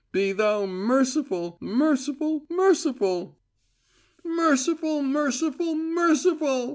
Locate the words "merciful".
0.65-1.59, 1.61-2.47, 2.49-3.37, 4.23-5.03, 5.03-5.75, 5.75-6.69